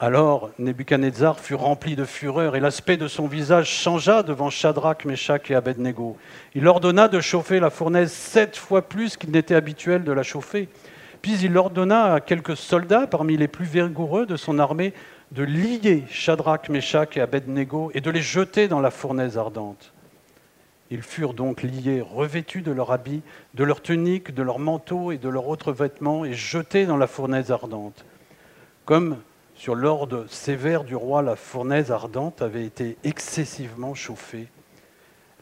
[0.01, 5.49] Alors Nebuchadnezzar fut rempli de fureur et l'aspect de son visage changea devant Shadrach, Meshach
[5.49, 6.17] et Abednego.
[6.53, 10.67] Il ordonna de chauffer la fournaise sept fois plus qu'il n'était habituel de la chauffer.
[11.21, 14.93] Puis il ordonna à quelques soldats parmi les plus vigoureux de son armée
[15.31, 19.93] de lier Shadrach, Meshach et Abednego et de les jeter dans la fournaise ardente.
[20.89, 23.21] Ils furent donc liés, revêtus de leurs habits,
[23.53, 27.07] de leurs tuniques, de leurs manteaux et de leurs autres vêtements et jetés dans la
[27.07, 28.03] fournaise ardente.
[28.83, 29.17] Comme
[29.55, 34.47] sur l'ordre sévère du roi, la fournaise ardente avait été excessivement chauffée.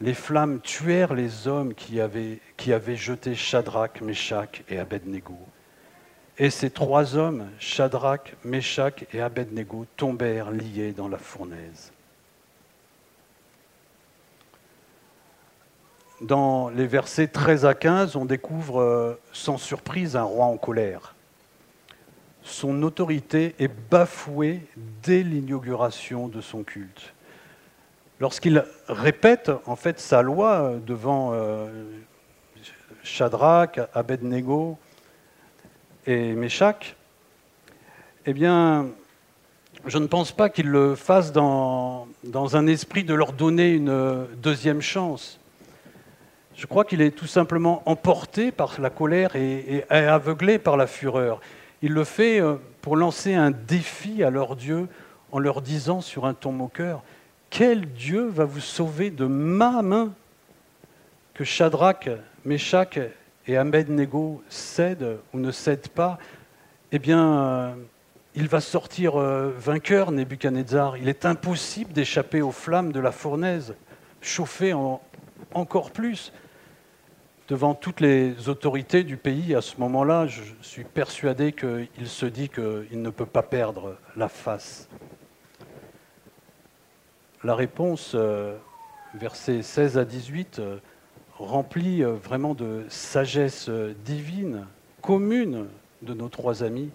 [0.00, 2.38] Les flammes tuèrent les hommes qui avaient,
[2.96, 5.38] jeté Shadrach, Meshach et Abednego.
[6.42, 11.92] Et ces trois hommes, Shadrach, Meshach et Abednego, tombèrent liés dans la fournaise.
[16.22, 21.14] Dans les versets 13 à 15, on découvre euh, sans surprise un roi en colère.
[22.42, 24.62] Son autorité est bafouée
[25.02, 27.12] dès l'inauguration de son culte.
[28.18, 31.68] Lorsqu'il répète en fait sa loi euh, devant euh,
[33.02, 34.78] Shadrach, Abednego,
[36.06, 36.96] et Méchac,
[38.26, 38.88] eh bien,
[39.86, 44.80] je ne pense pas qu'il le fasse dans, un esprit de leur donner une deuxième
[44.80, 45.38] chance.
[46.56, 50.86] Je crois qu'il est tout simplement emporté par la colère et, et, aveuglé par la
[50.86, 51.40] fureur.
[51.82, 54.88] Il le fait euh, pour lancer un défi à leur Dieu
[55.32, 57.02] en leur disant sur un ton moqueur,
[57.48, 60.12] quel Dieu va vous sauver de ma main?
[61.34, 62.10] Que Shadrach,
[62.44, 62.98] Meshach
[63.46, 66.18] et Abednego cède ou ne cède pas,
[66.92, 67.74] eh bien, euh,
[68.34, 70.96] il va sortir euh, vainqueur, Nebuchadnezzar.
[70.96, 73.74] Il est impossible d'échapper aux flammes de la fournaise,
[74.20, 74.74] chauffée
[75.54, 76.32] encore plus.
[77.48, 82.48] Devant toutes les autorités du pays, à ce moment-là, je suis persuadé qu'il se dit
[82.48, 84.88] qu'il ne peut pas perdre la face.
[87.42, 88.56] La réponse, euh,
[89.14, 90.60] versets 16 à 18,
[91.40, 94.66] rempli euh, vraiment de sagesse euh, divine,
[95.00, 95.66] commune
[96.02, 96.90] de nos trois amis,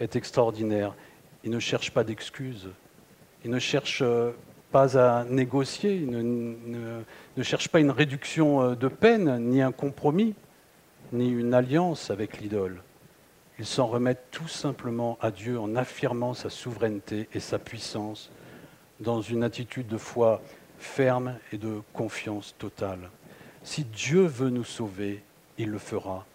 [0.00, 0.94] est extraordinaire.
[1.44, 2.68] Ils ne cherchent pas d'excuses,
[3.44, 4.32] ils ne cherchent euh,
[4.72, 10.34] pas à négocier, ils ne, cherchent pas une réduction de peine, ni un compromis,
[11.12, 12.82] ni une alliance avec l'idole.
[13.60, 18.32] Ils s'en remettent tout simplement à Dieu en affirmant sa souveraineté et sa puissance
[18.98, 20.42] dans une attitude de foi
[20.78, 23.10] ferme et de confiance totale.
[23.64, 25.22] Si Dieu veut nous sauver,
[25.56, 26.26] il le fera.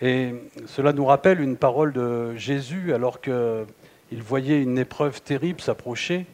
[0.00, 0.32] Et
[0.66, 6.24] cela nous rappelle une parole de Jésus alors qu'il voyait une épreuve terrible s'approcher.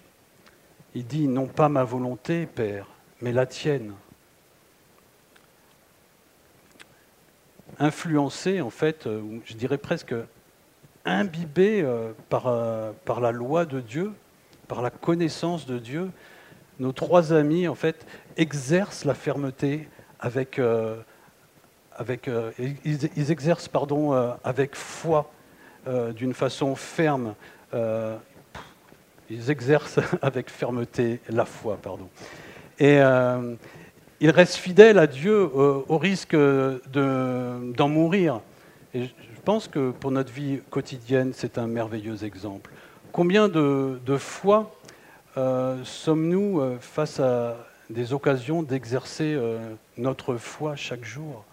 [0.94, 2.86] Il dit, non pas ma volonté, Père,
[3.22, 3.94] mais la tienne.
[7.78, 9.08] Influencé, en fait,
[9.46, 10.14] je dirais presque
[11.06, 14.12] imbibé euh, par, euh, par la loi de Dieu,
[14.68, 16.10] par la connaissance de Dieu,
[16.78, 19.88] nos trois amis, en fait, exercent la fermeté
[20.22, 20.96] avec, euh,
[21.96, 22.52] avec euh,
[22.84, 25.30] ils, exercent pardon, euh, avec foi,
[26.14, 27.34] d'une façon ferme.
[29.28, 32.08] ils exercent avec fermeté la foi, pardon.
[32.78, 33.00] Et
[34.20, 38.42] ils restent fidèles à Dieu au risque d'en mourir.
[38.94, 42.70] Et je pense que pour notre vie quotidienne, c'est un merveilleux exemple.
[43.10, 44.72] Combien de, de foi
[45.34, 47.56] sommes-nous face à
[47.92, 51.44] des occasions d'exercer euh, notre foi chaque jour.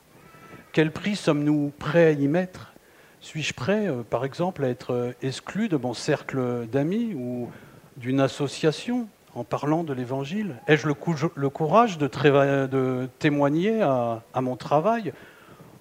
[0.71, 2.73] Quel prix sommes-nous prêts à y mettre?
[3.21, 7.49] Suis-je prêt, euh, par exemple, à être euh, exclu de mon cercle d'amis ou
[7.97, 10.55] d'une association en parlant de l'Évangile?
[10.67, 10.93] Ai-je le,
[11.49, 15.13] courage de, témoigner à, mon travail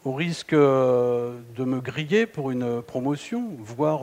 [0.05, 4.03] au risque de me griller pour une promotion, voire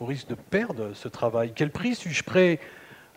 [0.00, 1.52] au risque de perdre ce travail?
[1.54, 2.60] Quel prix suis-je prêt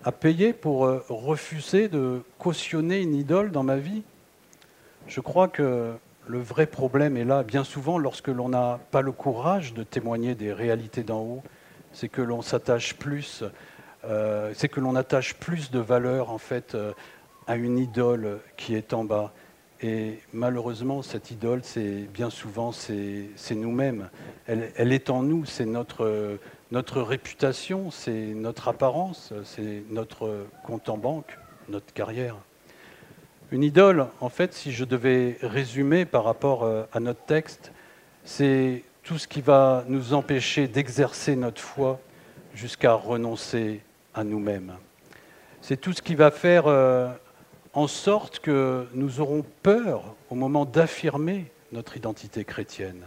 [0.04, 4.04] à payer pour euh, refuser de cautionner une idole dans ma vie
[5.08, 5.94] Je crois que
[6.28, 7.44] le vrai problème est là.
[7.44, 11.44] Bien souvent, lorsque l'on n'a pas le courage de témoigner des réalités d'en haut,
[11.94, 13.44] c'est que l'on s'attache plus,
[14.06, 16.92] euh, c'est que l'on attache plus de valeur en fait euh,
[17.48, 19.34] à une idole qui est en bas.
[19.82, 24.10] Et malheureusement, cette idole, c'est bien souvent, c'est nous-mêmes.
[24.48, 26.40] Elle, elle, est en nous, c'est notre,
[26.72, 31.38] notre réputation, c'est notre apparence, c'est notre compte en banque,
[31.70, 32.36] notre carrière.
[33.52, 37.72] Une idole, en fait, si je devais résumer par rapport euh, à notre texte,
[38.26, 42.02] c'est tout ce qui va nous empêcher d'exercer notre foi
[42.54, 43.82] jusqu'à renoncer
[44.14, 44.74] à nous-mêmes.
[45.62, 47.08] C'est tout ce qui va faire euh,
[47.72, 53.06] en sorte que nous aurons peur au moment d'affirmer notre identité chrétienne.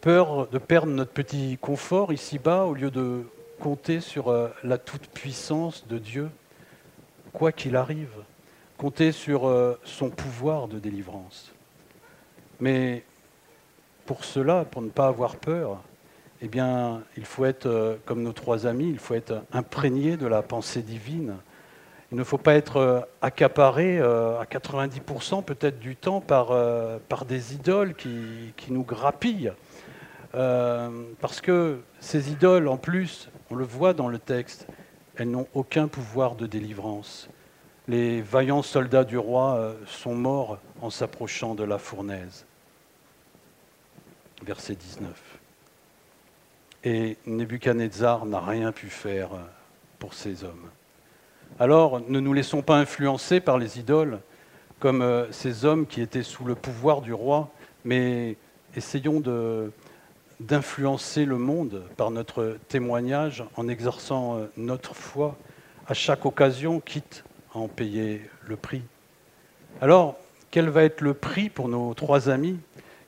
[0.00, 3.24] Peur de perdre notre petit confort ici-bas au lieu de
[3.58, 6.30] compter sur euh, la toute-puissance de Dieu,
[7.32, 8.12] quoi qu'il arrive
[8.76, 11.50] compter sur euh, son pouvoir de délivrance.
[12.60, 13.04] Mais
[14.04, 15.80] pour cela, pour ne pas avoir peur,
[16.42, 20.26] eh bien, il faut être euh, comme nos trois amis, il faut être imprégné de
[20.26, 21.36] la pensée divine.
[22.12, 26.54] Il ne faut pas être accaparé à 90% peut-être du temps par,
[27.08, 29.50] par des idoles qui, qui nous grappillent.
[31.20, 34.66] Parce que ces idoles, en plus, on le voit dans le texte,
[35.16, 37.28] elles n'ont aucun pouvoir de délivrance
[37.88, 42.44] les vaillants soldats du roi euh, sont morts en s'approchant de la fournaise.
[44.42, 45.10] Verset 19.
[46.84, 49.38] Et Nebuchadnezzar n'a rien pu faire euh,
[49.98, 50.68] pour ces hommes.
[51.58, 54.20] Alors, ne nous laissons pas influencer par les idoles,
[54.80, 57.50] comme euh, ces hommes qui étaient sous le pouvoir du roi,
[57.84, 58.36] mais
[58.74, 59.20] essayons
[60.40, 65.36] d'influencer le monde par notre témoignage en exerçant notre foi
[65.86, 68.82] à chaque occasion, quitte en payer le prix.
[69.80, 70.16] Alors,
[70.50, 72.58] quel va être le prix pour nos trois amis?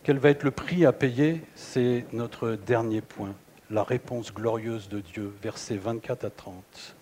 [0.02, 1.42] Quel va être le prix à payer?
[1.54, 3.34] C'est notre dernier point,
[3.70, 6.96] la réponse glorieuse de Dieu, versets 24 à 30.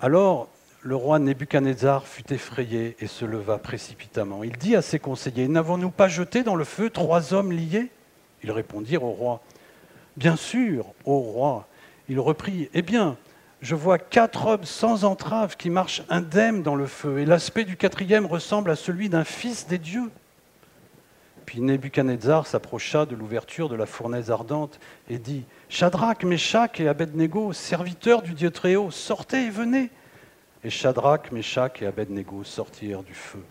[0.00, 0.48] Alors,
[0.84, 4.44] le roi Nebuchadnezzar fut effrayé et se leva précipitamment.
[4.44, 7.90] Il dit à ses conseillers, N'avons-nous pas jeté dans le feu trois hommes liés?
[8.42, 9.40] Ils répondirent au roi,
[10.18, 11.66] Bien sûr, ô roi.
[12.10, 13.16] Il reprit, Eh bien,
[13.62, 17.78] je vois quatre hommes sans entrave qui marchent indemnes dans le feu, et l'aspect du
[17.78, 20.10] quatrième ressemble à celui d'un fils des dieux.
[21.46, 27.54] Puis Nebuchadnezzar s'approcha de l'ouverture de la fournaise ardente et dit Shadrach, Meshach et Abednego,
[27.54, 29.90] serviteurs du Dieu Très-Haut, sortez et venez.
[30.64, 33.42] Et Shadrach, Meshach et Abednego sortirent du feu.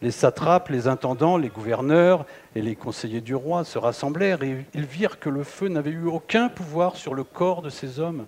[0.00, 4.86] Les satrapes, les intendants, les gouverneurs et les conseillers du roi se rassemblèrent et ils
[4.86, 8.26] virent que le feu n'avait eu aucun pouvoir sur le corps de ces hommes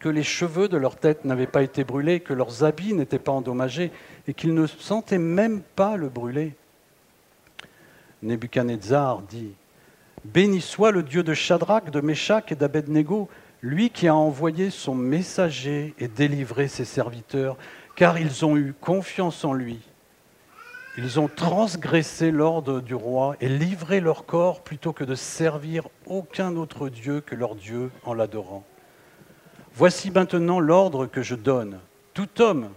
[0.00, 3.32] que les cheveux de leur tête n'avaient pas été brûlés, que leurs habits n'étaient pas
[3.32, 3.92] endommagés,
[4.26, 6.54] et qu'ils ne sentaient même pas le brûler.
[8.22, 9.52] Nebuchadnezzar dit
[10.24, 13.28] Béni soit le Dieu de Shadrach, de Meshach et d'Abednego,
[13.62, 17.56] lui qui a envoyé son messager et délivré ses serviteurs,
[17.96, 19.80] car ils ont eu confiance en lui.
[20.98, 26.56] Ils ont transgressé l'ordre du roi et livré leur corps plutôt que de servir aucun
[26.56, 28.64] autre Dieu que leur Dieu en l'adorant.
[29.74, 31.78] Voici maintenant l'ordre que je donne.
[32.12, 32.70] Tout homme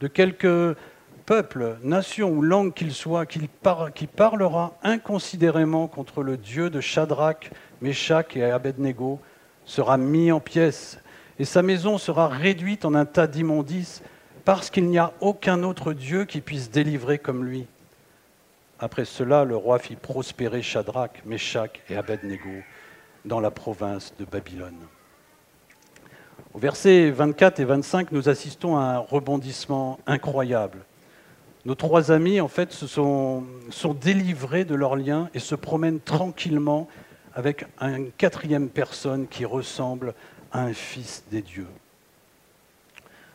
[0.00, 0.76] de quelque
[1.26, 7.50] peuple, nation ou langue qu'il soit, qui, parlera inconsidérément contre le Dieu de Shadrach,
[7.80, 9.20] Meshach et Abednego
[9.70, 10.98] sera mis en pièces,
[11.38, 14.02] et sa maison sera réduite en un tas d'immondices,
[14.44, 17.66] parce qu'il n'y a aucun autre Dieu qui puisse délivrer comme lui.
[18.80, 22.50] Après cela, le roi fit prospérer Shadrach, Meshach et Abednego
[23.24, 24.74] dans la province de Babylone.
[26.52, 30.78] Au verset 24 et 25, nous assistons à un rebondissement incroyable.
[31.64, 36.00] Nos trois amis, en fait, se sont, sont délivrés de leurs liens et se promènent
[36.00, 36.88] tranquillement
[37.34, 40.14] avec une quatrième personne qui ressemble
[40.52, 41.68] à un fils des dieux.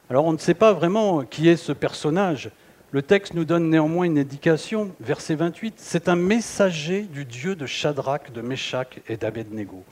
[0.09, 2.51] Alors on ne sait pas vraiment qui est ce personnage.
[2.91, 7.65] Le texte nous donne néanmoins une indication, verset 28, c'est un messager du Dieu de
[7.65, 9.83] Shadrach, de Meshach et d'Abednego.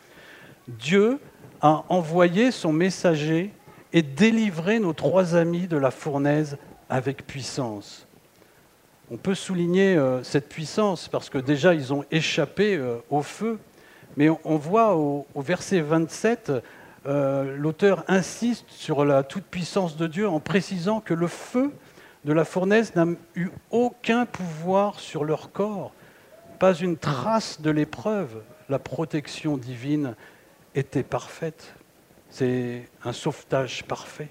[0.67, 1.19] Dieu
[1.61, 3.51] a envoyé son messager
[3.91, 6.57] et délivré nos trois amis de la fournaise
[6.89, 8.07] avec puissance.
[9.11, 13.59] On peut souligner euh, cette puissance parce que déjà ils ont échappé euh, au feu,
[14.17, 16.51] mais on, voit au, verset 27,
[17.05, 21.71] euh, l'auteur insiste sur la toute-puissance de Dieu en précisant que le feu
[22.25, 23.05] de la fournaise n'a
[23.35, 25.91] eu aucun pouvoir sur leur corps,
[26.59, 30.15] pas une trace de l'épreuve, la protection divine
[30.75, 31.73] était parfaite.
[32.29, 34.29] C'est un sauvetage parfait.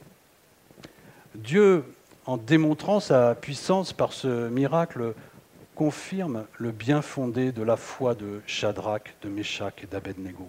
[1.34, 1.84] Dieu
[2.26, 5.14] en démontrant sa puissance par ce miracle,
[5.82, 10.46] confirme le bien fondé de la foi de Shadrach, de Meshach et d'Abednego.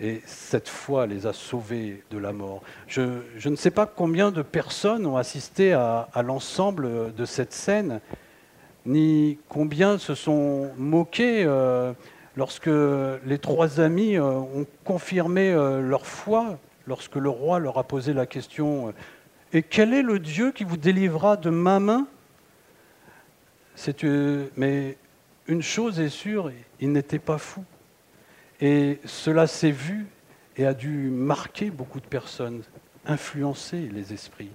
[0.00, 2.62] Et cette foi les a sauvés de la mort.
[2.86, 8.00] Je, ne sais pas combien de personnes ont assisté à, l'ensemble de cette scène,
[8.86, 11.92] ni combien se sont moqués euh,
[12.34, 12.70] lorsque
[13.26, 18.14] les trois amis euh, ont confirmé euh, leur foi, lorsque le roi leur a posé
[18.14, 18.94] la question
[19.52, 22.06] Et quel est le Dieu qui vous délivrera de ma main?
[24.56, 24.96] Mais
[25.46, 27.64] une chose est sûre, il n'était pas fou.
[28.60, 30.06] Et cela s'est vu
[30.56, 32.62] et a dû marquer beaucoup de personnes,
[33.06, 34.50] influencer les esprits.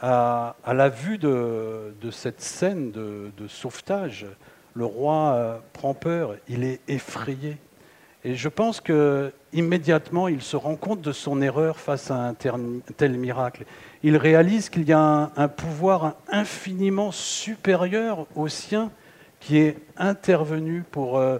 [0.00, 4.26] À, la vue de, cette scène de, sauvetage,
[4.74, 7.58] le roi euh, prend peur, il est effrayé.
[8.22, 13.12] Et je pense qu'immédiatement, il se rend compte de son erreur face à un tel
[13.12, 13.64] miracle.
[14.02, 18.90] Il réalise qu'il y a un pouvoir infiniment supérieur au sien
[19.40, 21.38] qui est intervenu pour euh,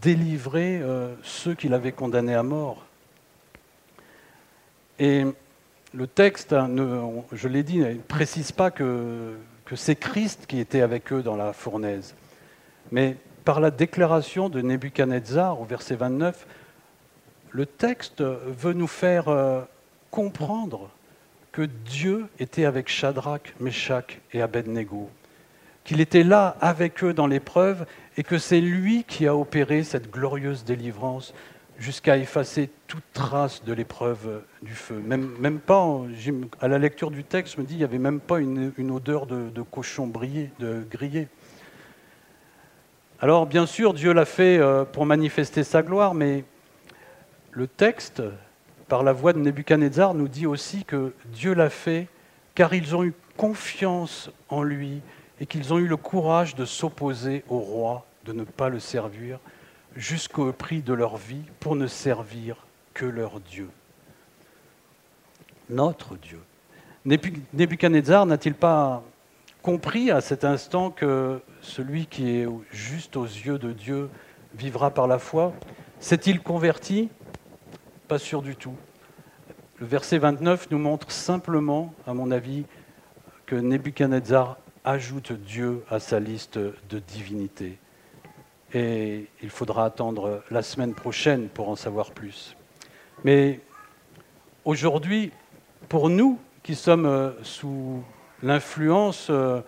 [0.00, 2.86] délivrer euh, ceux qu'il avait condamnés à mort.
[5.00, 5.24] Et
[5.92, 6.70] le texte, hein,
[7.32, 11.34] je l'ai dit, ne précise pas que, que c'est Christ qui était avec eux dans
[11.34, 12.14] la fournaise.
[12.92, 16.46] Mais par la déclaration de Nebuchadnezzar au verset 29,
[17.50, 19.60] le texte veut nous faire euh,
[20.10, 20.90] comprendre
[21.52, 25.10] que Dieu était avec Shadrach, Meshach et Abednego
[25.84, 27.86] qu'il était là avec eux dans l'épreuve
[28.16, 31.34] et que c'est lui qui a opéré cette glorieuse délivrance
[31.78, 35.02] jusqu'à effacer toute trace de l'épreuve du feu.
[35.04, 35.84] Même, pas,
[36.60, 39.26] à la lecture du texte, je me dis, il n'y avait même pas une, odeur
[39.26, 41.28] de, cochon grillé.
[43.22, 46.42] Alors, bien sûr, Dieu l'a fait euh, pour manifester sa gloire, mais
[47.52, 48.20] le texte,
[48.88, 52.08] par la voix de Nebuchadnezzar, nous dit aussi que Dieu l'a fait
[52.56, 55.02] car ils ont eu confiance en lui
[55.40, 59.38] et qu'ils ont eu le courage de s'opposer au roi, de ne pas le servir,
[59.94, 62.56] jusqu'au prix de leur vie, pour ne servir
[62.92, 63.68] que leur Dieu.
[65.70, 66.40] Notre Dieu.
[67.04, 69.04] Nebuchadnezzar n'a-t-il pas
[69.62, 74.10] compris à cet instant que celui qui est juste aux yeux de Dieu
[74.54, 75.52] vivra par la foi
[76.00, 77.10] S'est-il converti?
[78.08, 78.74] Pas sûr du tout.
[79.78, 82.64] Le verset 29 nous montre simplement, à mon avis,
[83.46, 87.78] que Nebuchadnezzar ajoute Dieu à sa liste de divinités.
[88.74, 92.56] Et il faudra attendre la semaine prochaine pour en savoir plus.
[93.22, 93.60] Mais
[94.64, 95.30] aujourd'hui,
[95.88, 98.02] pour nous qui sommes euh, sous
[98.42, 99.60] l'influence euh,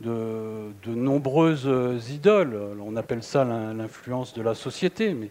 [0.00, 1.68] de, de, nombreuses
[2.10, 5.30] idoles, on appelle ça l'influence de la société, mais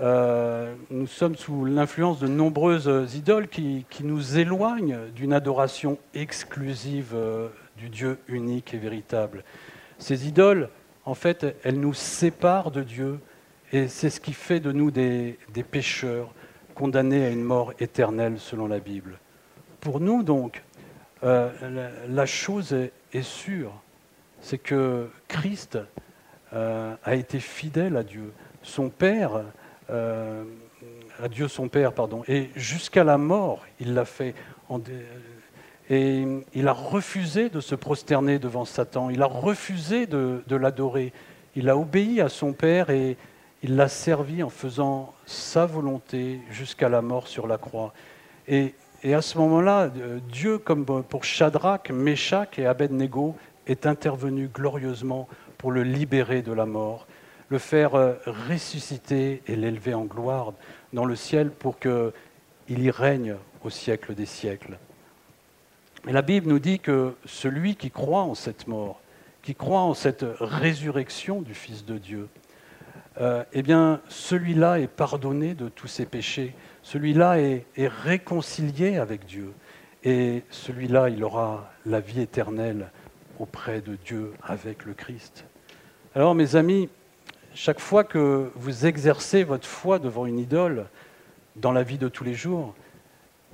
[0.00, 7.16] euh, nous sommes sous l'influence de nombreuses idoles qui, qui nous éloignent d'une adoration exclusive
[7.76, 9.42] du Dieu unique et véritable.
[9.98, 10.68] Ces idoles,
[11.04, 13.18] en fait, elles nous séparent de Dieu
[13.72, 15.36] et c'est ce qui fait de nous des,
[15.70, 16.32] pécheurs
[16.74, 19.18] condamnés à une mort éternelle selon la Bible.
[19.80, 20.62] Pour nous, donc,
[21.24, 21.50] euh,
[22.08, 22.72] la, chose
[23.12, 23.72] est, sûre,
[24.40, 25.78] c'est que Christ
[26.52, 28.32] euh, a été fidèle à Dieu.
[28.62, 29.42] Son Père,
[29.90, 30.44] euh,
[31.20, 34.34] à Dieu son Père, pardon, et jusqu'à la mort, il l'a fait.
[35.90, 41.12] Et il a refusé de se prosterner devant Satan, il a refusé de, l'adorer,
[41.56, 43.16] il a obéi à son Père et
[43.62, 47.92] il l'a servi en faisant sa volonté jusqu'à la mort sur la croix.
[48.46, 49.90] Et, à ce moment-là,
[50.30, 53.36] Dieu, comme pour Shadrach, Meshach et Abednego,
[53.66, 55.28] est intervenu glorieusement
[55.58, 57.06] pour le libérer de la mort,
[57.48, 58.14] le faire euh,
[58.48, 60.52] ressusciter et l'élever en gloire
[60.92, 62.12] dans le ciel pour qu'il
[62.68, 64.78] y règne au siècle des siècles.
[66.06, 69.00] Et la Bible nous dit que celui qui croit en cette mort,
[69.42, 72.28] qui croit en cette résurrection du Fils de Dieu,
[73.20, 76.54] euh, eh bien, celui-là est pardonné de tous ses péchés.
[76.90, 79.52] Celui-là est, réconcilié avec Dieu.
[80.04, 82.90] Et celui-là, il aura la vie éternelle
[83.38, 85.44] auprès de Dieu avec le Christ.
[86.14, 86.88] Alors, mes amis,
[87.52, 90.86] chaque fois que vous exercez votre foi devant une idole
[91.56, 92.74] dans la vie de tous les jours,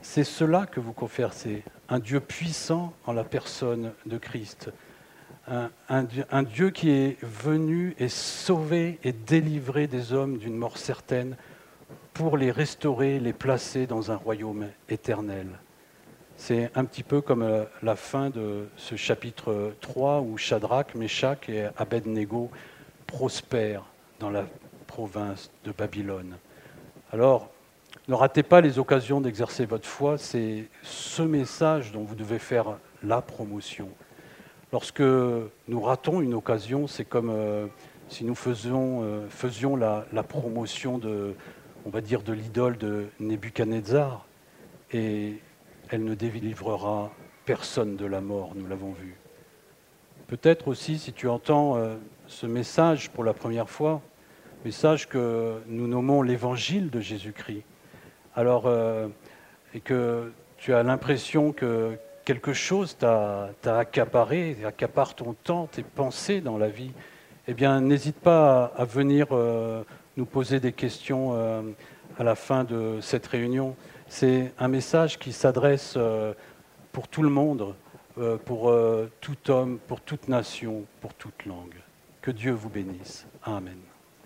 [0.01, 4.70] c'est cela que vous confessez, un Dieu puissant en la personne de Christ,
[5.49, 11.37] un, Dieu, qui est venu et sauvé et délivré des hommes d'une mort certaine
[12.15, 15.49] pour les restaurer, les placer dans un royaume éternel.
[16.37, 21.49] C'est un petit peu comme euh, la fin de ce chapitre 3 où Shadrach, Meshach
[21.49, 22.51] et Abednego
[23.07, 23.85] prospèrent
[24.21, 24.45] dans la
[24.87, 26.37] province de Babylone.
[27.12, 27.51] Alors,
[28.07, 30.17] ne ratez pas les occasions d'exercer votre foi.
[30.17, 33.89] C'est ce message dont vous devez faire la promotion.
[34.73, 37.67] Lorsque nous ratons une occasion, c'est comme euh,
[38.09, 41.35] si nous faisions, euh, faisions la, promotion de,
[41.85, 44.26] on va dire, de l'idole de Nebuchadnezzar,
[44.93, 45.35] et
[45.91, 47.11] elle ne délivrera
[47.45, 49.16] personne de la mort, nous l'avons vu.
[50.26, 54.01] Peut-être aussi, si tu entends euh, ce message pour la première fois,
[54.64, 57.64] message que nous nommons l'évangile de Jésus-Christ,
[58.35, 59.09] alors, euh,
[59.74, 66.41] et que tu as l'impression que quelque chose t'a accaparé, accapare ton temps, tes pensées
[66.41, 66.93] dans la vie,
[67.47, 69.85] eh bien, n'hésite pas à, venir euh,
[70.17, 71.35] nous poser des questions
[72.19, 73.77] à la fin de cette réunion.
[74.09, 75.99] C'est un message qui s'adresse
[76.95, 77.75] pour tout le monde,
[78.17, 81.75] euh, pour euh, tout homme, pour toute nation, pour toute langue.
[82.23, 83.27] Que Dieu vous bénisse.
[83.43, 83.93] Amen.